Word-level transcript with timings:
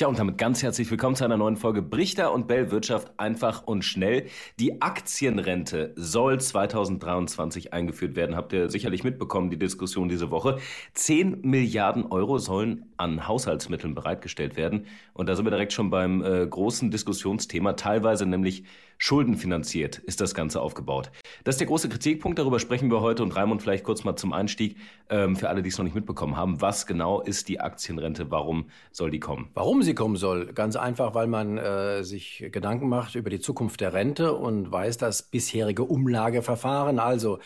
Tja, 0.00 0.08
und 0.08 0.18
damit 0.18 0.38
ganz 0.38 0.62
herzlich 0.62 0.90
willkommen 0.90 1.14
zu 1.14 1.26
einer 1.26 1.36
neuen 1.36 1.58
Folge 1.58 1.82
Brichter 1.82 2.32
und 2.32 2.48
Bell 2.48 2.70
Wirtschaft 2.70 3.12
einfach 3.18 3.66
und 3.66 3.84
schnell. 3.84 4.28
Die 4.58 4.80
Aktienrente 4.80 5.92
soll 5.94 6.40
2023 6.40 7.74
eingeführt 7.74 8.16
werden. 8.16 8.34
Habt 8.34 8.54
ihr 8.54 8.70
sicherlich 8.70 9.04
mitbekommen, 9.04 9.50
die 9.50 9.58
Diskussion 9.58 10.08
diese 10.08 10.30
Woche. 10.30 10.56
10 10.94 11.42
Milliarden 11.42 12.06
Euro 12.06 12.38
sollen 12.38 12.86
an 12.96 13.28
Haushaltsmitteln 13.28 13.94
bereitgestellt 13.94 14.56
werden. 14.56 14.86
Und 15.12 15.28
da 15.28 15.36
sind 15.36 15.44
wir 15.44 15.50
direkt 15.50 15.74
schon 15.74 15.90
beim 15.90 16.24
äh, 16.24 16.46
großen 16.46 16.90
Diskussionsthema, 16.90 17.74
teilweise 17.74 18.24
nämlich 18.24 18.64
schuldenfinanziert 19.00 19.96
ist 19.96 20.20
das 20.20 20.34
Ganze 20.34 20.60
aufgebaut. 20.60 21.10
Das 21.42 21.54
ist 21.54 21.60
der 21.60 21.66
große 21.68 21.88
Kritikpunkt, 21.88 22.38
darüber 22.38 22.60
sprechen 22.60 22.90
wir 22.90 23.00
heute. 23.00 23.22
Und 23.22 23.34
Raimund, 23.34 23.62
vielleicht 23.62 23.82
kurz 23.82 24.04
mal 24.04 24.14
zum 24.14 24.34
Einstieg, 24.34 24.76
ähm, 25.08 25.36
für 25.36 25.48
alle, 25.48 25.62
die 25.62 25.70
es 25.70 25.78
noch 25.78 25.84
nicht 25.84 25.94
mitbekommen 25.94 26.36
haben. 26.36 26.60
Was 26.60 26.86
genau 26.86 27.22
ist 27.22 27.48
die 27.48 27.60
Aktienrente? 27.60 28.30
Warum 28.30 28.66
soll 28.92 29.10
die 29.10 29.18
kommen? 29.18 29.48
Warum 29.54 29.82
sie 29.82 29.89
kommen 29.94 30.16
soll? 30.16 30.52
Ganz 30.52 30.76
einfach, 30.76 31.14
weil 31.14 31.26
man 31.26 31.58
äh, 31.58 32.02
sich 32.04 32.48
Gedanken 32.50 32.88
macht 32.88 33.14
über 33.14 33.30
die 33.30 33.40
Zukunft 33.40 33.80
der 33.80 33.92
Rente 33.92 34.34
und 34.34 34.70
weiß, 34.70 34.96
dass 34.98 35.22
bisherige 35.22 35.84
Umlageverfahren, 35.84 36.98
also 36.98 37.38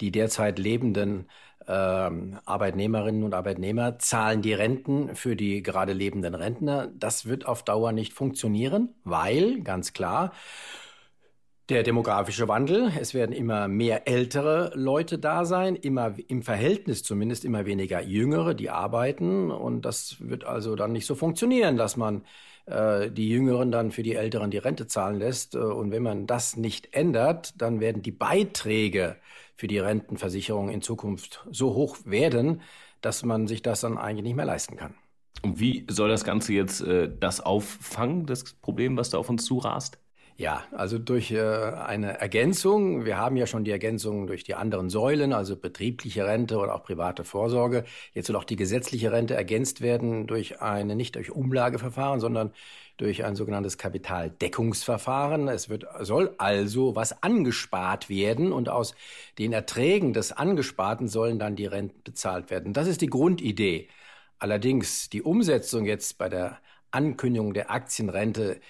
die 0.00 0.10
derzeit 0.10 0.58
lebenden 0.58 1.28
ähm, 1.68 2.38
Arbeitnehmerinnen 2.44 3.22
und 3.22 3.34
Arbeitnehmer 3.34 3.98
zahlen 3.98 4.42
die 4.42 4.54
Renten 4.54 5.14
für 5.14 5.36
die 5.36 5.62
gerade 5.62 5.92
lebenden 5.92 6.34
Rentner. 6.34 6.88
Das 6.94 7.26
wird 7.26 7.46
auf 7.46 7.62
Dauer 7.64 7.92
nicht 7.92 8.12
funktionieren, 8.12 8.94
weil, 9.04 9.60
ganz 9.62 9.92
klar, 9.92 10.32
der 11.72 11.82
demografische 11.82 12.48
Wandel, 12.48 12.92
es 13.00 13.14
werden 13.14 13.32
immer 13.34 13.66
mehr 13.66 14.06
ältere 14.06 14.72
Leute 14.74 15.18
da 15.18 15.46
sein, 15.46 15.74
immer 15.74 16.14
im 16.28 16.42
Verhältnis 16.42 17.02
zumindest 17.02 17.46
immer 17.46 17.64
weniger 17.64 18.02
jüngere, 18.02 18.52
die 18.52 18.68
arbeiten. 18.68 19.50
Und 19.50 19.86
das 19.86 20.16
wird 20.20 20.44
also 20.44 20.76
dann 20.76 20.92
nicht 20.92 21.06
so 21.06 21.14
funktionieren, 21.14 21.78
dass 21.78 21.96
man 21.96 22.24
äh, 22.66 23.10
die 23.10 23.30
Jüngeren 23.30 23.72
dann 23.72 23.90
für 23.90 24.02
die 24.02 24.14
Älteren 24.14 24.50
die 24.50 24.58
Rente 24.58 24.86
zahlen 24.86 25.18
lässt. 25.18 25.54
Äh, 25.54 25.60
und 25.60 25.90
wenn 25.92 26.02
man 26.02 26.26
das 26.26 26.56
nicht 26.56 26.92
ändert, 26.92 27.54
dann 27.56 27.80
werden 27.80 28.02
die 28.02 28.12
Beiträge 28.12 29.16
für 29.56 29.66
die 29.66 29.78
Rentenversicherung 29.78 30.68
in 30.68 30.82
Zukunft 30.82 31.46
so 31.50 31.74
hoch 31.74 31.96
werden, 32.04 32.60
dass 33.00 33.24
man 33.24 33.46
sich 33.46 33.62
das 33.62 33.80
dann 33.80 33.96
eigentlich 33.96 34.24
nicht 34.24 34.36
mehr 34.36 34.44
leisten 34.44 34.76
kann. 34.76 34.94
Und 35.42 35.58
wie 35.58 35.86
soll 35.88 36.10
das 36.10 36.24
Ganze 36.24 36.52
jetzt 36.52 36.82
äh, 36.82 37.10
das 37.18 37.40
auffangen, 37.40 38.26
das 38.26 38.44
Problem, 38.44 38.98
was 38.98 39.08
da 39.08 39.16
auf 39.16 39.30
uns 39.30 39.46
zurast? 39.46 40.01
Ja, 40.38 40.64
also 40.72 40.98
durch 40.98 41.30
äh, 41.30 41.40
eine 41.40 42.18
Ergänzung. 42.18 43.04
Wir 43.04 43.16
haben 43.18 43.36
ja 43.36 43.46
schon 43.46 43.64
die 43.64 43.70
Ergänzung 43.70 44.26
durch 44.26 44.44
die 44.44 44.54
anderen 44.54 44.88
Säulen, 44.90 45.32
also 45.32 45.56
betriebliche 45.56 46.26
Rente 46.26 46.58
oder 46.58 46.74
auch 46.74 46.82
private 46.82 47.22
Vorsorge. 47.24 47.84
Jetzt 48.14 48.26
soll 48.26 48.36
auch 48.36 48.44
die 48.44 48.56
gesetzliche 48.56 49.12
Rente 49.12 49.34
ergänzt 49.34 49.82
werden 49.82 50.26
durch 50.26 50.60
eine, 50.60 50.96
nicht 50.96 51.16
durch 51.16 51.30
Umlageverfahren, 51.30 52.18
sondern 52.18 52.52
durch 52.96 53.24
ein 53.24 53.36
sogenanntes 53.36 53.78
Kapitaldeckungsverfahren. 53.78 55.48
Es 55.48 55.68
wird, 55.68 55.86
soll 56.00 56.34
also 56.38 56.96
was 56.96 57.22
angespart 57.22 58.08
werden 58.08 58.52
und 58.52 58.68
aus 58.68 58.94
den 59.38 59.52
Erträgen 59.52 60.12
des 60.12 60.32
Angesparten 60.32 61.08
sollen 61.08 61.38
dann 61.38 61.56
die 61.56 61.66
Renten 61.66 62.02
bezahlt 62.04 62.50
werden. 62.50 62.72
Das 62.72 62.88
ist 62.88 63.00
die 63.00 63.08
Grundidee. 63.08 63.88
Allerdings 64.38 65.08
die 65.10 65.22
Umsetzung 65.22 65.84
jetzt 65.84 66.18
bei 66.18 66.28
der 66.28 66.58
Ankündigung 66.90 67.54
der 67.54 67.70
Aktienrente 67.70 68.60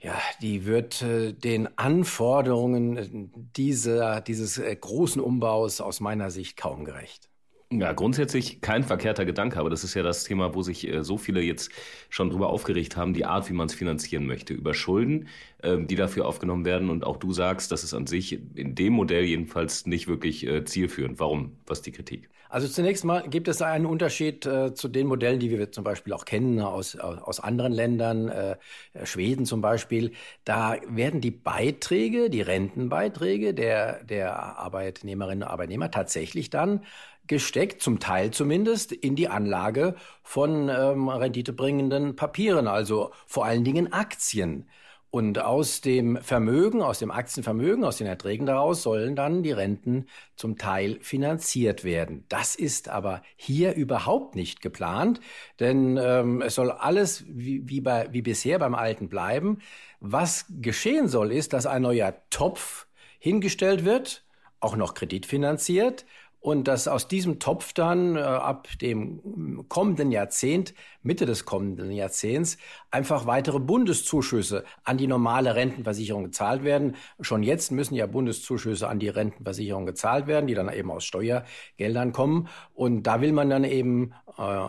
ja, 0.00 0.16
die 0.40 0.64
wird 0.64 1.02
äh, 1.02 1.32
den 1.32 1.76
Anforderungen 1.78 3.50
dieser, 3.56 4.20
dieses 4.20 4.58
äh, 4.58 4.74
großen 4.76 5.20
Umbaus 5.20 5.80
aus 5.80 6.00
meiner 6.00 6.30
Sicht 6.30 6.56
kaum 6.56 6.84
gerecht. 6.84 7.28
Ja, 7.70 7.92
grundsätzlich 7.92 8.62
kein 8.62 8.82
verkehrter 8.82 9.26
Gedanke, 9.26 9.58
aber 9.60 9.68
das 9.68 9.84
ist 9.84 9.92
ja 9.92 10.02
das 10.02 10.24
Thema, 10.24 10.54
wo 10.54 10.62
sich 10.62 10.88
äh, 10.88 11.04
so 11.04 11.18
viele 11.18 11.42
jetzt 11.42 11.70
schon 12.08 12.30
drüber 12.30 12.48
aufgeregt 12.48 12.96
haben, 12.96 13.12
die 13.12 13.26
Art, 13.26 13.50
wie 13.50 13.52
man 13.52 13.66
es 13.66 13.74
finanzieren 13.74 14.26
möchte. 14.26 14.54
Über 14.54 14.72
Schulden, 14.72 15.28
ähm, 15.62 15.86
die 15.86 15.94
dafür 15.94 16.26
aufgenommen 16.26 16.64
werden. 16.64 16.88
Und 16.88 17.04
auch 17.04 17.18
du 17.18 17.32
sagst, 17.34 17.70
das 17.70 17.84
ist 17.84 17.92
an 17.92 18.06
sich 18.06 18.32
in 18.56 18.74
dem 18.74 18.94
Modell 18.94 19.24
jedenfalls 19.24 19.84
nicht 19.84 20.08
wirklich 20.08 20.46
äh, 20.46 20.64
zielführend. 20.64 21.20
Warum? 21.20 21.58
Was 21.66 21.78
ist 21.80 21.86
die 21.86 21.92
Kritik? 21.92 22.30
Also 22.50 22.66
zunächst 22.66 23.04
mal 23.04 23.28
gibt 23.28 23.46
es 23.48 23.60
einen 23.60 23.84
Unterschied 23.84 24.46
äh, 24.46 24.72
zu 24.72 24.88
den 24.88 25.06
Modellen, 25.06 25.38
die 25.38 25.50
wir 25.50 25.70
zum 25.70 25.84
Beispiel 25.84 26.14
auch 26.14 26.24
kennen 26.24 26.60
aus, 26.60 26.96
aus 26.96 27.40
anderen 27.40 27.72
Ländern, 27.72 28.28
äh, 28.28 28.56
Schweden 29.04 29.44
zum 29.44 29.60
Beispiel. 29.60 30.12
Da 30.44 30.76
werden 30.88 31.20
die 31.20 31.30
Beiträge, 31.30 32.30
die 32.30 32.40
Rentenbeiträge 32.40 33.52
der, 33.52 34.02
der 34.04 34.38
Arbeitnehmerinnen 34.58 35.42
und 35.42 35.50
Arbeitnehmer 35.50 35.90
tatsächlich 35.90 36.48
dann 36.48 36.84
gesteckt, 37.28 37.82
zum 37.82 38.00
Teil 38.00 38.30
zumindest, 38.30 38.92
in 38.92 39.16
die 39.16 39.28
Anlage 39.28 39.94
von 40.22 40.68
ähm, 40.68 41.08
renditebringenden 41.08 42.16
Papieren, 42.16 42.66
also 42.66 43.12
vor 43.26 43.44
allen 43.44 43.64
Dingen 43.64 43.92
Aktien. 43.92 44.66
Und 45.10 45.38
aus 45.38 45.80
dem 45.80 46.18
Vermögen, 46.18 46.82
aus 46.82 46.98
dem 46.98 47.10
Aktienvermögen, 47.10 47.82
aus 47.82 47.96
den 47.96 48.06
Erträgen 48.06 48.44
daraus 48.44 48.82
sollen 48.82 49.16
dann 49.16 49.42
die 49.42 49.52
Renten 49.52 50.06
zum 50.36 50.58
Teil 50.58 50.98
finanziert 51.00 51.82
werden. 51.82 52.26
Das 52.28 52.54
ist 52.54 52.90
aber 52.90 53.22
hier 53.34 53.72
überhaupt 53.72 54.34
nicht 54.34 54.60
geplant, 54.60 55.20
denn 55.60 55.96
ähm, 55.96 56.42
es 56.42 56.56
soll 56.56 56.70
alles 56.70 57.24
wie, 57.26 57.66
wie, 57.66 57.80
bei, 57.80 58.08
wie 58.12 58.20
bisher 58.20 58.58
beim 58.58 58.74
Alten 58.74 59.08
bleiben. 59.08 59.60
Was 60.00 60.44
geschehen 60.60 61.08
soll, 61.08 61.32
ist, 61.32 61.54
dass 61.54 61.64
ein 61.64 61.82
neuer 61.82 62.14
Topf 62.28 62.86
hingestellt 63.18 63.86
wird, 63.86 64.24
auch 64.60 64.76
noch 64.76 64.92
kreditfinanziert, 64.92 66.04
und 66.48 66.66
dass 66.66 66.88
aus 66.88 67.08
diesem 67.08 67.40
Topf 67.40 67.74
dann 67.74 68.16
äh, 68.16 68.20
ab 68.20 68.68
dem 68.80 69.68
kommenden 69.68 70.10
Jahrzehnt, 70.10 70.72
Mitte 71.02 71.26
des 71.26 71.44
kommenden 71.44 71.90
Jahrzehnts, 71.90 72.56
einfach 72.90 73.26
weitere 73.26 73.60
Bundeszuschüsse 73.60 74.64
an 74.82 74.96
die 74.96 75.08
normale 75.08 75.54
Rentenversicherung 75.56 76.24
gezahlt 76.24 76.64
werden. 76.64 76.96
Schon 77.20 77.42
jetzt 77.42 77.70
müssen 77.70 77.96
ja 77.96 78.06
Bundeszuschüsse 78.06 78.88
an 78.88 78.98
die 78.98 79.10
Rentenversicherung 79.10 79.84
gezahlt 79.84 80.26
werden, 80.26 80.46
die 80.46 80.54
dann 80.54 80.72
eben 80.72 80.90
aus 80.90 81.04
Steuergeldern 81.04 82.12
kommen. 82.12 82.48
Und 82.72 83.02
da 83.02 83.20
will 83.20 83.32
man 83.32 83.50
dann 83.50 83.64
eben 83.64 84.14
äh, 84.38 84.68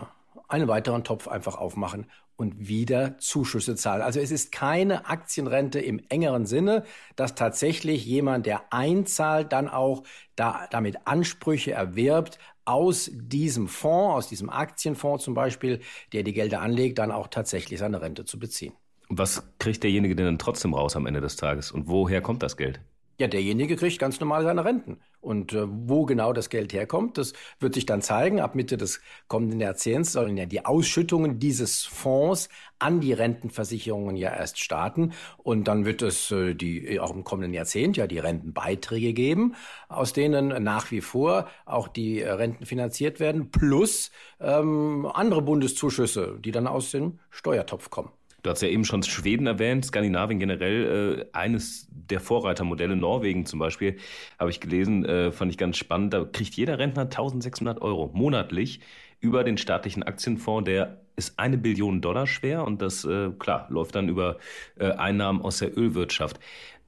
einen 0.50 0.68
weiteren 0.68 1.06
Topf 1.06 1.30
einfach 1.30 1.56
aufmachen 1.56 2.08
und 2.40 2.70
wieder 2.70 3.18
Zuschüsse 3.18 3.76
zahlen. 3.76 4.02
Also 4.02 4.22
es 4.22 4.32
ist 4.32 4.54
keine 4.54 5.08
Aktienrente 5.08 5.80
im 5.80 6.02
engeren 6.08 6.46
Sinne, 6.46 6.84
dass 7.18 7.36
tatsächlich 7.36 8.06
jemand, 8.06 8.46
der 8.46 8.72
einzahlt, 8.72 9.52
dann 9.52 9.68
auch 9.68 10.04
da, 10.38 10.68
damit 10.72 11.06
Ansprüche 11.06 11.74
erwirbt, 11.74 12.40
aus 12.64 13.12
diesem 13.14 13.68
Fonds, 13.68 14.16
aus 14.16 14.30
diesem 14.30 14.50
Aktienfonds 14.50 15.26
zum 15.26 15.34
Beispiel, 15.34 15.82
der 16.14 16.24
die 16.24 16.32
Gelder 16.32 16.62
anlegt, 16.62 17.00
dann 17.00 17.12
auch 17.12 17.28
tatsächlich 17.28 17.80
seine 17.80 18.02
Rente 18.02 18.24
zu 18.24 18.40
beziehen. 18.40 18.74
Was 19.10 19.44
kriegt 19.60 19.84
derjenige 19.84 20.16
denn 20.16 20.26
dann 20.26 20.40
trotzdem 20.40 20.74
raus 20.74 20.96
am 20.96 21.08
Ende 21.08 21.20
des 21.20 21.36
Tages? 21.36 21.72
Und 21.72 21.88
woher 21.88 22.22
kommt 22.22 22.42
das 22.42 22.56
Geld? 22.56 22.80
Ja, 23.20 23.28
derjenige 23.28 23.76
kriegt 23.76 24.00
ganz 24.00 24.22
normal 24.22 24.44
seine 24.44 24.64
Renten. 24.64 25.02
Und 25.20 25.52
äh, 25.52 25.66
wo 25.68 26.06
genau 26.06 26.32
das 26.32 26.50
Geld 26.50 26.72
herkommt, 26.72 27.18
das 27.18 27.34
wird 27.60 27.74
sich 27.74 27.86
dann 27.86 28.02
zeigen. 28.02 28.40
Ab 28.40 28.56
Mitte 28.56 28.78
des 28.78 29.02
kommenden 29.28 29.60
Jahrzehnts 29.60 30.14
sollen 30.14 30.38
ja 30.38 30.46
die 30.46 30.66
Ausschüttungen 30.66 31.38
dieses 31.38 31.84
Fonds 31.84 32.48
an 32.80 33.02
die 33.02 33.12
Rentenversicherungen 33.12 34.16
ja 34.16 34.34
erst 34.34 34.60
starten. 34.60 35.12
Und 35.38 35.68
dann 35.68 35.84
wird 35.84 36.02
es 36.02 36.32
äh, 36.32 36.54
die 36.56 36.98
auch 37.02 37.14
im 37.14 37.26
kommenden 37.26 37.54
Jahrzehnt 37.54 37.98
ja 37.98 38.08
die 38.08 38.20
Rentenbeiträge 38.20 39.12
geben, 39.12 39.54
aus 39.90 40.14
denen 40.14 40.64
nach 40.64 40.90
wie 40.92 41.02
vor 41.02 41.50
auch 41.66 41.90
die 41.90 42.22
äh, 42.22 42.32
Renten 42.32 42.66
finanziert 42.66 43.20
werden, 43.20 43.52
plus 43.52 44.12
ähm, 44.40 45.06
andere 45.14 45.42
Bundeszuschüsse, 45.42 46.38
die 46.40 46.52
dann 46.52 46.68
aus 46.68 46.92
dem 46.92 47.20
Steuertopf 47.32 47.90
kommen. 47.90 48.12
Du 48.42 48.50
hast 48.50 48.62
ja 48.62 48.70
eben 48.70 48.86
schon 48.86 49.04
Schweden 49.04 49.48
erwähnt, 49.48 49.86
Skandinavien 49.86 50.40
generell, 50.40 51.28
äh, 51.34 51.38
eines 51.38 51.88
der 51.92 52.20
Vorreitermodelle, 52.20 52.96
Norwegen 52.96 53.46
zum 53.46 53.60
Beispiel, 53.60 53.98
habe 54.38 54.50
ich 54.50 54.60
gelesen, 54.60 55.06
äh, 55.06 55.32
fand 55.32 55.52
ich 55.52 55.58
ganz 55.58 55.78
spannend. 55.78 56.14
Da 56.14 56.26
kriegt 56.26 56.56
jeder 56.56 56.80
Rentner 56.80 57.10
1600 57.10 57.82
Euro 57.82 58.10
monatlich 58.14 58.80
über 59.20 59.44
den 59.44 59.58
staatlichen 59.58 60.04
Aktienfonds, 60.04 60.66
der 60.66 61.02
ist 61.18 61.38
eine 61.38 61.58
Billion 61.58 62.00
Dollar 62.02 62.26
schwer 62.26 62.66
und 62.66 62.82
das, 62.82 63.04
äh, 63.04 63.30
klar, 63.38 63.68
läuft 63.70 63.96
dann 63.96 64.08
über 64.08 64.38
äh, 64.80 64.92
Einnahmen 64.92 65.42
aus 65.42 65.60
der 65.60 65.78
Ölwirtschaft. 65.78 66.40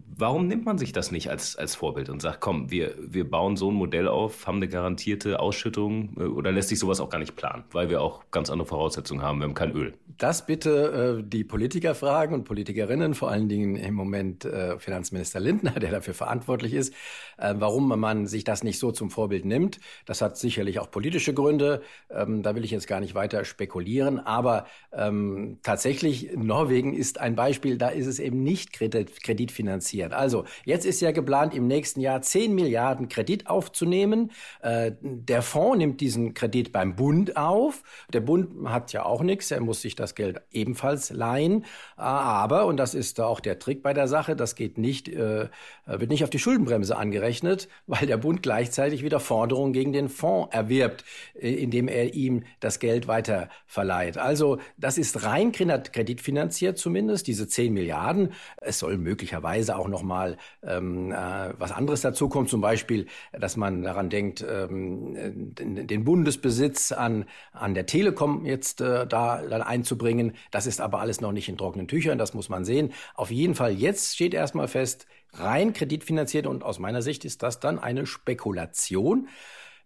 Warum 0.08 0.48
nimmt 0.48 0.66
man 0.66 0.78
sich 0.78 0.92
das 0.92 1.12
nicht 1.12 1.30
als, 1.30 1.56
als 1.56 1.76
Vorbild 1.76 2.10
und 2.10 2.22
sagt, 2.22 2.42
komm, 2.42 2.70
wir, 2.70 2.96
wir 3.00 3.30
bauen 3.30 3.56
so 3.56 3.72
ein 3.72 3.76
Modell 3.76 4.08
auf, 4.08 4.48
haben 4.48 4.58
eine 4.58 4.68
garantierte 4.68 5.40
Ausschüttung 5.40 6.16
äh, 6.18 6.24
oder 6.24 6.52
lässt 6.52 6.70
sich 6.70 6.80
sowas 6.80 7.00
auch 7.00 7.10
gar 7.10 7.20
nicht 7.20 7.36
planen, 7.36 7.64
weil 7.72 7.90
wir 7.90 8.02
auch 8.02 8.24
ganz 8.32 8.50
andere 8.50 8.68
Voraussetzungen 8.68 9.22
haben, 9.22 9.40
wir 9.40 9.46
haben 9.46 9.54
kein 9.54 9.72
Öl? 9.72 9.94
Das 10.18 10.46
bitte 10.46 11.22
äh, 11.22 11.24
die 11.28 11.44
Politiker 11.44 11.96
fragen 11.96 12.34
und 12.34 12.44
Politikerinnen, 12.44 13.14
vor 13.14 13.32
allen 13.32 13.50
Dingen 13.50 13.76
im 13.76 13.94
Moment 13.94 14.46
äh, 14.46 14.78
Finanzminister 14.78 15.40
Lindner, 15.40 15.72
der 15.80 15.92
dafür 15.92 16.14
verantwortlich 16.14 16.74
ist, 16.74 16.94
äh, 17.38 17.54
warum 17.58 17.88
man 17.88 18.28
sich 18.28 18.44
das 18.44 18.64
nicht 18.64 18.80
so 18.80 18.92
zum 18.92 19.10
Vorbild 19.10 19.46
nimmt. 19.46 19.80
Das 20.06 20.22
hat 20.22 20.38
sicherlich 20.38 20.80
auch 20.80 20.92
politische 20.92 21.34
Gründe, 21.34 21.82
ähm, 22.10 22.44
da 22.44 22.56
will 22.56 22.64
ich 22.64 22.72
jetzt 22.72 22.88
gar 22.88 23.00
nicht 23.00 23.16
weiter 23.16 23.46
spekulieren, 23.46 24.20
aber 24.20 24.66
ähm, 24.92 25.60
tatsächlich, 25.64 26.32
Norwegen 26.36 26.94
ist 26.94 27.20
ein 27.20 27.36
Beispiel, 27.36 27.78
da 27.78 27.90
ist 27.90 28.08
es 28.08 28.20
eben 28.20 28.44
nicht 28.44 28.74
kredit, 28.74 29.24
kreditfinanziert 29.24 29.91
passiert. 29.92 30.14
Also, 30.14 30.46
jetzt 30.66 30.86
ist 30.86 31.02
ja 31.02 31.12
geplant, 31.12 31.54
im 31.54 31.68
nächsten 31.68 32.00
Jahr 32.00 32.22
10 32.22 32.56
Milliarden 32.56 33.10
Kredit 33.10 33.48
aufzunehmen. 33.48 34.32
Äh, 34.62 34.94
der 35.02 35.42
Fonds 35.42 35.78
nimmt 35.78 36.00
diesen 36.00 36.34
Kredit 36.34 36.72
beim 36.72 36.96
Bund 36.96 37.36
auf. 37.36 37.84
Der 38.14 38.22
Bund 38.22 38.70
hat 38.70 38.94
ja 38.94 39.06
auch 39.06 39.22
nichts, 39.22 39.52
er 39.52 39.60
muss 39.60 39.82
sich 39.82 39.96
das 39.96 40.16
Geld 40.16 40.42
ebenfalls 40.52 41.10
leihen. 41.12 41.66
Aber, 41.98 42.66
und 42.66 42.78
das 42.78 42.94
ist 42.94 43.20
auch 43.20 43.42
der 43.42 43.60
Trick 43.60 43.84
bei 43.84 43.94
der 43.94 44.08
Sache, 44.08 44.36
das 44.36 44.56
geht 44.56 44.78
nicht, 44.78 45.10
äh, 45.10 45.50
wird 45.86 46.10
nicht 46.10 46.24
auf 46.24 46.30
die 46.30 46.40
Schuldenbremse 46.40 46.96
angerechnet, 46.96 47.68
weil 47.88 48.08
der 48.08 48.18
Bund 48.18 48.42
gleichzeitig 48.42 49.04
wieder 49.04 49.20
Forderungen 49.20 49.74
gegen 49.74 49.92
den 49.92 50.08
Fonds 50.08 50.54
erwirbt, 50.54 51.04
äh, 51.40 51.52
indem 51.52 51.88
er 51.88 52.14
ihm 52.14 52.44
das 52.62 52.80
Geld 52.80 53.08
weiter 53.08 53.50
verleiht. 53.66 54.18
Also, 54.18 54.60
das 54.78 54.98
ist 54.98 55.24
rein 55.26 55.52
kreditfinanziert 55.52 56.78
zumindest, 56.78 57.28
diese 57.28 57.48
10 57.48 57.74
Milliarden. 57.74 58.34
Es 58.62 58.80
soll 58.80 58.98
möglicherweise 58.98 59.76
auch 59.78 59.81
noch 59.88 60.04
mal 60.04 60.38
ähm, 60.64 61.12
äh, 61.12 61.54
was 61.58 61.72
anderes 61.72 62.02
dazu 62.02 62.30
kommt, 62.30 62.50
zum 62.50 62.62
Beispiel, 62.62 63.08
dass 63.32 63.58
man 63.58 63.84
daran 63.84 64.10
denkt, 64.10 64.46
ähm, 64.48 65.54
den, 65.56 65.88
den, 65.88 66.04
Bundesbesitz 66.04 66.92
an, 66.92 67.26
an 67.52 67.74
der 67.74 67.86
Telekom 67.86 68.46
jetzt 68.46 68.82
äh, 68.82 69.08
da 69.08 69.42
dann 69.42 69.62
einzubringen. 69.62 70.34
Das 70.52 70.66
ist 70.66 70.82
aber 70.82 71.00
alles 71.00 71.22
noch 71.22 71.32
nicht 71.32 71.50
in 71.50 71.58
trockenen 71.58 71.88
Tüchern, 71.88 72.18
das 72.18 72.34
muss 72.34 72.50
man 72.50 72.66
sehen. 72.66 72.94
Auf 73.16 73.32
jeden 73.32 73.56
Fall, 73.56 73.74
jetzt 73.74 74.16
steht 74.16 74.34
erstmal 74.34 74.68
fest, 74.68 75.08
rein 75.34 75.74
kreditfinanziert 75.74 76.48
und 76.48 76.64
aus 76.64 76.80
meiner 76.80 77.02
Sicht 77.02 77.26
ist 77.26 77.44
das 77.44 77.60
dann 77.60 77.80
eine 77.80 78.06
Spekulation 78.06 79.28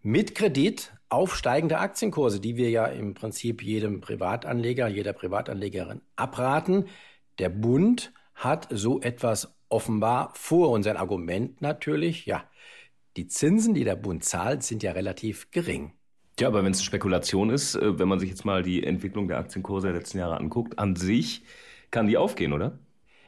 mit 0.06 0.36
Kredit 0.36 0.94
auf 1.10 1.36
steigende 1.36 1.80
Aktienkurse, 1.80 2.40
die 2.40 2.58
wir 2.58 2.70
ja 2.70 2.86
im 2.86 3.16
Prinzip 3.16 3.64
jedem 3.64 4.02
Privatanleger, 4.02 4.88
jeder 4.88 5.14
Privatanlegerin 5.14 6.02
abraten. 6.16 6.86
Der 7.40 7.50
Bund 7.50 8.14
hat 8.36 8.68
so 8.70 9.02
etwas 9.02 9.55
offenbar 9.70 10.32
vor. 10.36 10.70
Und 10.70 10.84
sein 10.84 10.98
Argument 10.98 11.62
natürlich, 11.62 12.26
ja, 12.26 12.44
die 13.18 13.28
Zinsen, 13.28 13.74
die 13.74 13.84
der 13.84 13.96
Bund 13.96 14.24
zahlt, 14.24 14.64
sind 14.64 14.84
ja 14.84 14.92
relativ 14.92 15.52
gering. 15.52 15.94
Ja, 16.40 16.50
aber 16.50 16.64
wenn 16.66 16.72
es 16.72 16.84
Spekulation 16.84 17.50
ist, 17.50 17.76
äh, 17.76 17.98
wenn 17.98 18.08
man 18.08 18.20
sich 18.20 18.30
jetzt 18.30 18.46
mal 18.46 18.62
die 18.62 18.84
Entwicklung 18.84 19.28
der 19.28 19.38
Aktienkurse 19.38 19.88
der 19.88 19.98
letzten 19.98 20.18
Jahre 20.18 20.38
anguckt, 20.38 20.78
an 20.80 20.96
sich 20.96 21.44
kann 21.92 22.08
die 22.08 22.18
aufgehen, 22.18 22.52
oder? 22.52 22.78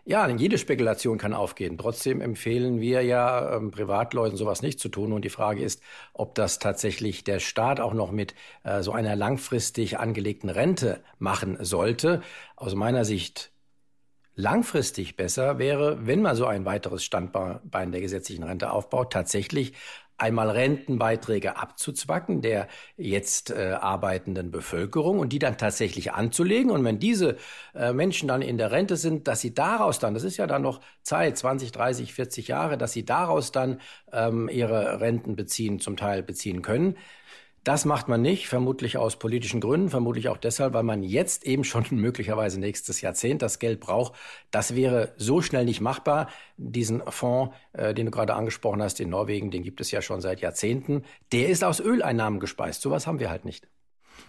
Ja, 0.04 0.26
jede 0.30 0.58
Spekulation 0.58 1.18
kann 1.18 1.34
aufgehen. 1.34 1.78
Trotzdem 1.78 2.22
empfehlen 2.22 2.80
wir 2.80 3.02
ja 3.02 3.58
ähm, 3.58 3.72
Privatleuten 3.72 4.38
sowas 4.38 4.62
nicht 4.62 4.80
zu 4.80 4.88
tun. 4.88 5.12
Und 5.12 5.26
die 5.26 5.30
Frage 5.30 5.62
ist, 5.62 5.82
ob 6.14 6.34
das 6.36 6.60
tatsächlich 6.60 7.26
der 7.26 7.40
Staat 7.40 7.82
auch 7.82 7.94
noch 7.94 8.12
mit 8.12 8.34
äh, 8.64 8.82
so 8.84 8.94
einer 8.94 9.18
langfristig 9.18 10.00
angelegten 10.00 10.50
Rente 10.50 11.04
machen 11.20 11.58
sollte. 11.60 12.22
Aus 12.56 12.74
meiner 12.74 13.04
Sicht 13.04 13.52
langfristig 14.38 15.18
besser 15.18 15.58
wäre, 15.58 16.06
wenn 16.06 16.22
man 16.22 16.36
so 16.36 16.46
ein 16.46 16.64
weiteres 16.64 17.04
Standbein 17.04 17.92
der 17.92 18.02
gesetzlichen 18.02 18.44
Rente 18.44 18.72
aufbaut, 18.72 19.12
tatsächlich 19.12 19.74
einmal 20.18 20.50
Rentenbeiträge 20.50 21.58
abzuzwacken 21.58 22.42
der 22.42 22.68
jetzt 22.98 23.52
äh, 23.52 23.78
arbeitenden 23.80 24.52
Bevölkerung 24.52 25.20
und 25.20 25.30
die 25.30 25.40
dann 25.40 25.58
tatsächlich 25.58 26.14
anzulegen. 26.14 26.72
Und 26.72 26.84
wenn 26.84 27.00
diese 27.00 27.38
äh, 27.76 27.94
Menschen 27.94 28.28
dann 28.28 28.42
in 28.42 28.58
der 28.58 28.72
Rente 28.72 28.96
sind, 28.96 29.28
dass 29.28 29.42
sie 29.42 29.54
daraus 29.54 30.00
dann, 30.00 30.14
das 30.14 30.24
ist 30.24 30.38
ja 30.38 30.48
dann 30.48 30.64
noch 30.64 30.82
Zeit, 31.04 31.38
20, 31.38 31.72
30, 31.72 32.14
40 32.14 32.48
Jahre, 32.48 32.78
dass 32.78 32.94
sie 32.94 33.06
daraus 33.06 33.52
dann 33.52 33.80
ähm, 34.12 34.50
ihre 34.50 35.02
Renten 35.02 35.36
beziehen, 35.36 35.80
zum 35.80 35.98
Teil 35.98 36.24
beziehen 36.24 36.62
können. 36.62 36.98
Das 37.68 37.84
macht 37.84 38.08
man 38.08 38.22
nicht, 38.22 38.48
vermutlich 38.48 38.96
aus 38.96 39.20
politischen 39.20 39.60
Gründen, 39.60 39.90
vermutlich 39.90 40.30
auch 40.30 40.38
deshalb, 40.38 40.74
weil 40.74 40.84
man 40.84 41.04
jetzt 41.04 41.46
eben 41.46 41.66
schon 41.66 41.86
möglicherweise 41.92 42.62
nächstes 42.62 43.02
Jahrzehnt 43.02 43.42
das 43.42 43.60
Geld 43.60 43.82
braucht. 43.82 44.14
Das 44.52 44.74
wäre 44.74 45.14
so 45.18 45.42
schnell 45.42 45.66
nicht 45.66 45.82
machbar. 45.82 46.30
Diesen 46.56 47.04
Fonds, 47.10 47.54
äh, 47.74 47.94
den 47.94 48.06
du 48.06 48.12
gerade 48.14 48.36
angesprochen 48.36 48.82
hast 48.82 49.02
in 49.02 49.10
Norwegen, 49.10 49.52
den 49.52 49.64
gibt 49.64 49.82
es 49.82 49.92
ja 49.92 50.02
schon 50.02 50.22
seit 50.22 50.40
Jahrzehnten. 50.40 51.04
Der 51.34 51.50
ist 51.50 51.62
aus 51.66 51.82
Öleinnahmen 51.82 52.40
gespeist. 52.40 52.82
Sowas 52.82 53.06
haben 53.06 53.20
wir 53.20 53.30
halt 53.30 53.44
nicht. 53.44 53.68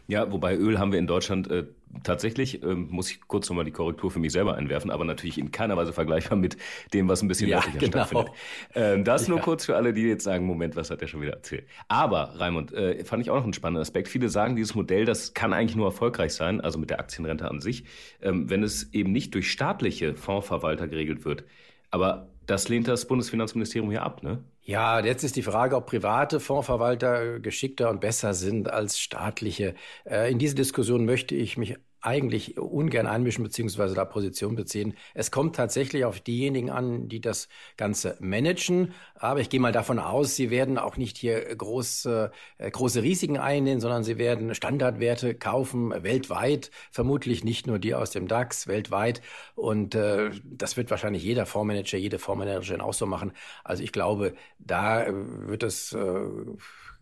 Ja, 0.06 0.30
wobei 0.32 0.56
Öl 0.56 0.78
haben 0.78 0.92
wir 0.92 0.98
in 0.98 1.06
Deutschland 1.06 1.50
äh, 1.50 1.64
tatsächlich, 2.02 2.62
äh, 2.62 2.74
muss 2.74 3.10
ich 3.10 3.20
kurz 3.26 3.48
nochmal 3.48 3.64
die 3.64 3.70
Korrektur 3.70 4.10
für 4.10 4.18
mich 4.18 4.32
selber 4.32 4.56
einwerfen, 4.56 4.90
aber 4.90 5.04
natürlich 5.04 5.38
in 5.38 5.50
keiner 5.50 5.76
Weise 5.76 5.92
vergleichbar 5.92 6.38
mit 6.38 6.56
dem, 6.94 7.08
was 7.08 7.22
ein 7.22 7.28
bisschen 7.28 7.48
ja, 7.48 7.56
nördlicher 7.56 7.78
genau. 7.78 7.90
stattfindet. 7.90 8.30
Ähm, 8.74 9.04
das 9.04 9.26
ja. 9.26 9.30
nur 9.34 9.40
kurz 9.40 9.66
für 9.66 9.76
alle, 9.76 9.92
die 9.92 10.02
jetzt 10.02 10.24
sagen, 10.24 10.46
Moment, 10.46 10.76
was 10.76 10.90
hat 10.90 11.00
der 11.00 11.06
schon 11.06 11.20
wieder 11.20 11.34
erzählt? 11.34 11.66
Aber, 11.88 12.34
Raimund, 12.38 12.72
äh, 12.72 13.04
fand 13.04 13.22
ich 13.22 13.30
auch 13.30 13.36
noch 13.36 13.44
einen 13.44 13.52
spannenden 13.52 13.82
Aspekt. 13.82 14.08
Viele 14.08 14.28
sagen, 14.28 14.56
dieses 14.56 14.74
Modell, 14.74 15.04
das 15.04 15.34
kann 15.34 15.52
eigentlich 15.52 15.76
nur 15.76 15.86
erfolgreich 15.86 16.32
sein, 16.32 16.60
also 16.60 16.78
mit 16.78 16.90
der 16.90 17.00
Aktienrente 17.00 17.48
an 17.48 17.60
sich, 17.60 17.84
ähm, 18.22 18.48
wenn 18.50 18.62
es 18.62 18.92
eben 18.92 19.12
nicht 19.12 19.34
durch 19.34 19.50
staatliche 19.50 20.14
Fondsverwalter 20.14 20.88
geregelt 20.88 21.24
wird. 21.24 21.44
Aber 21.90 22.28
das 22.46 22.68
lehnt 22.68 22.88
das 22.88 23.06
Bundesfinanzministerium 23.06 23.90
hier 23.90 24.02
ab, 24.02 24.22
ne? 24.22 24.42
Ja, 24.70 25.00
jetzt 25.00 25.24
ist 25.24 25.36
die 25.36 25.42
Frage, 25.42 25.76
ob 25.76 25.86
private 25.86 26.40
Fondsverwalter 26.40 27.40
geschickter 27.40 27.88
und 27.88 28.00
besser 28.02 28.34
sind 28.34 28.68
als 28.70 28.98
staatliche. 29.00 29.74
Äh, 30.04 30.30
in 30.30 30.38
diese 30.38 30.54
Diskussion 30.54 31.06
möchte 31.06 31.34
ich 31.34 31.56
mich 31.56 31.76
eigentlich 32.00 32.58
ungern 32.58 33.06
einmischen 33.06 33.44
bzw. 33.44 33.94
da 33.94 34.04
Position 34.04 34.54
beziehen. 34.54 34.94
Es 35.14 35.30
kommt 35.30 35.56
tatsächlich 35.56 36.04
auf 36.04 36.20
diejenigen 36.20 36.70
an, 36.70 37.08
die 37.08 37.20
das 37.20 37.48
Ganze 37.76 38.16
managen. 38.20 38.92
Aber 39.14 39.40
ich 39.40 39.50
gehe 39.50 39.60
mal 39.60 39.72
davon 39.72 39.98
aus, 39.98 40.36
sie 40.36 40.50
werden 40.50 40.78
auch 40.78 40.96
nicht 40.96 41.16
hier 41.16 41.40
große, 41.54 42.30
äh, 42.58 42.70
große 42.70 43.02
Risiken 43.02 43.36
einnehmen, 43.36 43.80
sondern 43.80 44.04
sie 44.04 44.18
werden 44.18 44.54
Standardwerte 44.54 45.34
kaufen, 45.34 45.90
weltweit, 46.02 46.70
vermutlich 46.90 47.44
nicht 47.44 47.66
nur 47.66 47.78
die 47.78 47.94
aus 47.94 48.10
dem 48.10 48.28
DAX, 48.28 48.68
weltweit. 48.68 49.20
Und 49.54 49.94
äh, 49.94 50.30
das 50.44 50.76
wird 50.76 50.90
wahrscheinlich 50.90 51.24
jeder 51.24 51.46
Fondsmanager, 51.46 51.98
jede 51.98 52.18
Fondsmanagerin 52.18 52.80
auch 52.80 52.94
so 52.94 53.06
machen. 53.06 53.32
Also 53.64 53.82
ich 53.82 53.92
glaube, 53.92 54.34
da 54.58 55.06
wird 55.08 55.62
es 55.62 55.92
äh, 55.92 56.20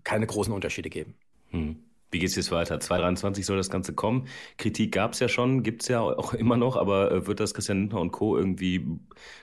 keine 0.05 0.27
großen 0.27 0.53
Unterschiede 0.53 0.89
geben. 0.89 1.15
Hm. 1.51 1.86
Wie 2.11 2.19
geht 2.19 2.29
es 2.29 2.37
jetzt 2.37 2.51
weiter? 2.51 2.79
2023 2.79 3.45
soll 3.45 3.57
das 3.57 3.71
Ganze 3.71 3.95
kommen. 3.95 4.29
Kritik 4.59 4.93
gab 4.93 5.13
es 5.13 5.21
ja 5.21 5.29
schon, 5.29 5.63
gibt 5.63 5.83
es 5.83 5.89
ja 5.89 6.01
auch 6.01 6.35
immer 6.35 6.57
noch, 6.57 6.77
aber 6.77 7.11
äh, 7.11 7.27
wird 7.27 7.41
das 7.41 7.55
Christian 7.55 7.81
Lindner 7.81 8.01
und 8.01 8.13
Co. 8.13 8.37
irgendwie 8.37 8.87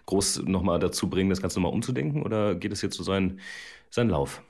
groß 0.05 0.43
nochmal 0.45 0.79
dazu 0.79 1.09
bringen, 1.09 1.29
das 1.29 1.41
Ganze 1.41 1.59
nochmal 1.59 1.73
umzudenken 1.73 2.23
oder 2.23 2.55
geht 2.55 2.71
es 2.71 2.81
jetzt 2.81 2.95
so 2.95 3.03
seinen, 3.03 3.39
seinen 3.89 4.09
Lauf? 4.09 4.41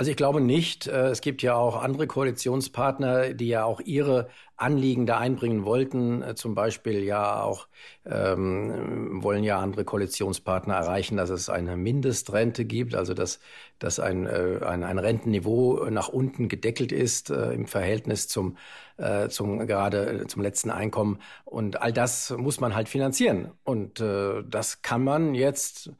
Also 0.00 0.12
ich 0.12 0.16
glaube 0.16 0.40
nicht. 0.40 0.86
Äh, 0.86 1.08
es 1.08 1.20
gibt 1.20 1.42
ja 1.42 1.54
auch 1.56 1.76
andere 1.82 2.06
Koalitionspartner, 2.06 3.34
die 3.34 3.48
ja 3.48 3.64
auch 3.64 3.80
ihre 3.80 4.28
Anliegen 4.56 5.04
da 5.04 5.18
einbringen 5.18 5.66
wollten. 5.66 6.22
Äh, 6.22 6.34
zum 6.36 6.54
Beispiel 6.54 7.04
ja 7.04 7.42
auch 7.42 7.68
ähm, 8.06 9.22
wollen 9.22 9.44
ja 9.44 9.58
andere 9.58 9.84
Koalitionspartner 9.84 10.72
erreichen, 10.72 11.18
dass 11.18 11.28
es 11.28 11.50
eine 11.50 11.76
Mindestrente 11.76 12.64
gibt, 12.64 12.94
also 12.94 13.12
dass, 13.12 13.40
dass 13.78 14.00
ein, 14.00 14.24
äh, 14.24 14.60
ein, 14.64 14.84
ein 14.84 14.98
Rentenniveau 14.98 15.84
nach 15.90 16.08
unten 16.08 16.48
gedeckelt 16.48 16.92
ist 16.92 17.28
äh, 17.28 17.52
im 17.52 17.66
Verhältnis 17.66 18.26
zum, 18.26 18.56
äh, 18.96 19.28
zum 19.28 19.66
gerade 19.66 20.26
zum 20.28 20.40
letzten 20.40 20.70
Einkommen. 20.70 21.18
Und 21.44 21.82
all 21.82 21.92
das 21.92 22.30
muss 22.30 22.58
man 22.58 22.74
halt 22.74 22.88
finanzieren. 22.88 23.50
Und 23.64 24.00
äh, 24.00 24.44
das 24.48 24.80
kann 24.80 25.04
man 25.04 25.34
jetzt 25.34 25.90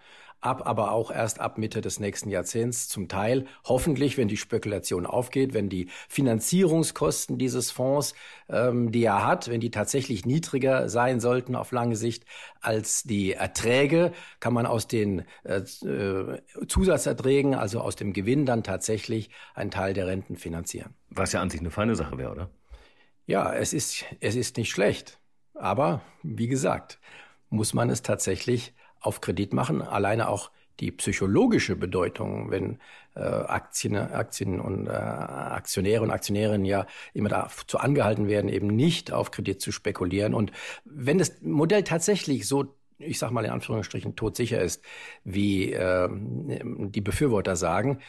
ab, 0.40 0.66
aber 0.66 0.92
auch 0.92 1.10
erst 1.10 1.40
ab 1.40 1.58
Mitte 1.58 1.80
des 1.80 2.00
nächsten 2.00 2.30
Jahrzehnts 2.30 2.88
zum 2.88 3.08
Teil. 3.08 3.46
Hoffentlich, 3.64 4.16
wenn 4.16 4.28
die 4.28 4.36
Spekulation 4.36 5.06
aufgeht, 5.06 5.54
wenn 5.54 5.68
die 5.68 5.88
Finanzierungskosten 6.08 7.38
dieses 7.38 7.70
Fonds, 7.70 8.14
ähm, 8.48 8.92
die 8.92 9.04
er 9.04 9.26
hat, 9.26 9.48
wenn 9.48 9.60
die 9.60 9.70
tatsächlich 9.70 10.24
niedriger 10.24 10.88
sein 10.88 11.20
sollten 11.20 11.56
auf 11.56 11.72
lange 11.72 11.96
Sicht 11.96 12.24
als 12.60 13.02
die 13.02 13.32
Erträge, 13.32 14.12
kann 14.40 14.54
man 14.54 14.66
aus 14.66 14.86
den 14.86 15.24
äh, 15.44 15.62
Zusatzerträgen, 16.68 17.54
also 17.54 17.80
aus 17.80 17.96
dem 17.96 18.12
Gewinn 18.12 18.46
dann 18.46 18.62
tatsächlich 18.62 19.30
einen 19.54 19.70
Teil 19.70 19.94
der 19.94 20.06
Renten 20.06 20.36
finanzieren. 20.36 20.94
Was 21.10 21.32
ja 21.32 21.40
an 21.40 21.50
sich 21.50 21.60
eine 21.60 21.70
feine 21.70 21.96
Sache 21.96 22.18
wäre, 22.18 22.30
oder? 22.32 22.50
Ja, 23.26 23.52
es 23.52 23.72
ist, 23.72 24.04
es 24.20 24.34
ist 24.34 24.56
nicht 24.56 24.70
schlecht. 24.70 25.18
Aber 25.54 26.00
wie 26.22 26.48
gesagt, 26.48 26.98
muss 27.50 27.74
man 27.74 27.90
es 27.90 28.02
tatsächlich 28.02 28.74
auf 29.00 29.20
Kredit 29.20 29.52
machen. 29.52 29.82
Alleine 29.82 30.28
auch 30.28 30.50
die 30.80 30.90
psychologische 30.90 31.76
Bedeutung, 31.76 32.50
wenn 32.50 32.78
äh, 33.14 33.20
Aktien, 33.20 33.96
Aktien 33.96 34.60
und 34.60 34.86
äh, 34.86 34.90
Aktionäre 34.90 36.02
und 36.02 36.10
Aktionärinnen 36.10 36.64
ja 36.64 36.86
immer 37.12 37.28
dazu 37.28 37.78
angehalten 37.78 38.28
werden, 38.28 38.48
eben 38.48 38.68
nicht 38.68 39.12
auf 39.12 39.30
Kredit 39.30 39.60
zu 39.60 39.72
spekulieren. 39.72 40.32
Und 40.32 40.52
wenn 40.84 41.18
das 41.18 41.42
Modell 41.42 41.84
tatsächlich 41.84 42.46
so 42.48 42.74
ich 43.02 43.18
sag 43.18 43.30
mal 43.30 43.44
in 43.46 43.50
Anführungsstrichen, 43.50 44.14
todsicher 44.14 44.60
ist, 44.60 44.84
wie 45.24 45.72
äh, 45.72 46.08
die 46.10 47.00
Befürworter 47.00 47.56
sagen, 47.56 48.00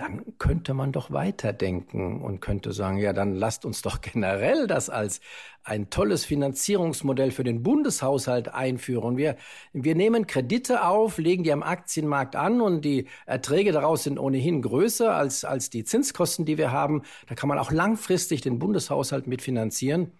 dann 0.00 0.24
könnte 0.38 0.72
man 0.72 0.92
doch 0.92 1.10
weiterdenken 1.10 2.22
und 2.22 2.40
könnte 2.40 2.72
sagen, 2.72 2.96
ja, 2.96 3.12
dann 3.12 3.34
lasst 3.34 3.66
uns 3.66 3.82
doch 3.82 4.00
generell 4.12 4.66
das 4.66 4.88
als 4.88 5.20
ein 5.62 5.90
tolles 5.90 6.24
Finanzierungsmodell 6.24 7.30
für 7.30 7.44
den 7.44 7.62
Bundeshaushalt 7.62 8.48
einführen. 8.48 9.18
Wir, 9.18 9.36
wir 9.74 9.94
nehmen 9.94 10.26
Kredite 10.26 10.86
auf, 10.86 11.18
legen 11.18 11.44
die 11.44 11.52
am 11.52 11.62
Aktienmarkt 11.62 12.34
an 12.34 12.62
und 12.62 12.82
die 12.82 13.08
Erträge 13.26 13.72
daraus 13.72 14.04
sind 14.04 14.18
ohnehin 14.18 14.62
größer 14.62 15.14
als, 15.14 15.44
als 15.44 15.68
die 15.68 15.84
Zinskosten, 15.84 16.46
die 16.46 16.56
wir 16.56 16.72
haben. 16.72 17.02
Da 17.28 17.34
kann 17.34 17.50
man 17.50 17.58
auch 17.58 17.70
langfristig 17.70 18.40
den 18.40 18.58
Bundeshaushalt 18.58 19.26
mitfinanzieren. 19.26 20.12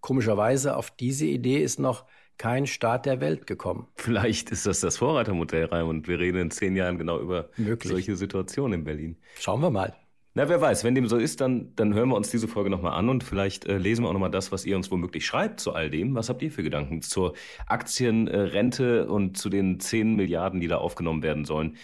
Komischerweise 0.00 0.76
auf 0.76 0.92
diese 0.92 1.26
Idee 1.26 1.60
ist 1.60 1.80
noch 1.80 2.04
kein 2.38 2.66
Staat 2.66 3.06
der 3.06 3.20
Welt 3.20 3.46
gekommen. 3.46 3.86
Vielleicht 3.96 4.50
ist 4.50 4.66
das 4.66 4.80
das 4.80 4.96
Vorreitermodell, 4.98 5.66
Raimund. 5.66 6.08
Wir 6.08 6.18
reden 6.18 6.38
in 6.38 6.50
zehn 6.50 6.76
Jahren 6.76 6.98
genau 6.98 7.20
über 7.20 7.50
Möglich. 7.56 7.90
solche 7.90 8.16
Situationen 8.16 8.80
in 8.80 8.84
Berlin. 8.84 9.16
Schauen 9.38 9.60
wir 9.60 9.70
mal. 9.70 9.94
Na, 10.36 10.48
wer 10.48 10.60
weiß, 10.60 10.82
wenn 10.82 10.96
dem 10.96 11.06
so 11.06 11.16
ist, 11.16 11.40
dann, 11.40 11.76
dann 11.76 11.94
hören 11.94 12.08
wir 12.08 12.16
uns 12.16 12.28
diese 12.28 12.48
Folge 12.48 12.68
nochmal 12.68 12.94
an 12.94 13.08
und 13.08 13.22
vielleicht 13.22 13.66
äh, 13.66 13.78
lesen 13.78 14.02
wir 14.02 14.08
auch 14.08 14.12
nochmal 14.14 14.32
das, 14.32 14.50
was 14.50 14.66
ihr 14.66 14.74
uns 14.74 14.90
womöglich 14.90 15.24
schreibt 15.24 15.60
zu 15.60 15.72
all 15.72 15.90
dem. 15.90 16.16
Was 16.16 16.28
habt 16.28 16.42
ihr 16.42 16.50
für 16.50 16.64
Gedanken 16.64 17.02
zur 17.02 17.34
Aktienrente 17.68 19.06
äh, 19.06 19.10
und 19.10 19.38
zu 19.38 19.48
den 19.48 19.78
10 19.78 20.16
Milliarden, 20.16 20.60
die 20.60 20.66
da 20.66 20.78
aufgenommen 20.78 21.22
werden 21.22 21.44
sollen? 21.44 21.76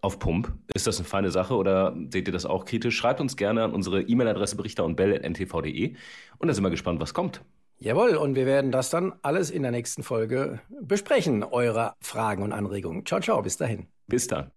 Auf 0.00 0.18
Pump. 0.18 0.54
Ist 0.74 0.86
das 0.86 0.98
eine 0.98 1.06
feine 1.06 1.30
Sache 1.30 1.54
oder 1.54 1.94
seht 2.10 2.26
ihr 2.26 2.32
das 2.32 2.46
auch 2.46 2.64
kritisch? 2.64 2.96
Schreibt 2.96 3.20
uns 3.20 3.36
gerne 3.36 3.62
an 3.62 3.72
unsere 3.72 4.00
E-Mail-Adresse 4.00 4.56
berichter 4.56 4.84
und 4.84 4.96
bell.ntv.de 4.96 5.94
und 6.38 6.48
dann 6.48 6.54
sind 6.54 6.64
wir 6.64 6.70
gespannt, 6.70 6.98
was 6.98 7.12
kommt. 7.12 7.42
Jawohl, 7.82 8.14
und 8.14 8.36
wir 8.36 8.46
werden 8.46 8.70
das 8.70 8.90
dann 8.90 9.12
alles 9.22 9.50
in 9.50 9.62
der 9.62 9.72
nächsten 9.72 10.04
Folge 10.04 10.60
besprechen, 10.82 11.42
eure 11.42 11.94
Fragen 12.00 12.44
und 12.44 12.52
Anregungen. 12.52 13.04
Ciao, 13.04 13.20
ciao, 13.20 13.42
bis 13.42 13.56
dahin. 13.56 13.88
Bis 14.06 14.28
dann. 14.28 14.52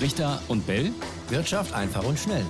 Richter 0.00 0.40
und 0.46 0.64
Bell, 0.68 0.92
Wirtschaft 1.30 1.74
einfach 1.74 2.04
und 2.04 2.16
schnell. 2.16 2.46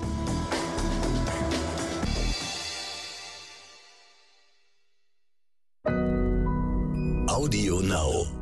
Audio 7.26 7.80
Now. 7.80 8.33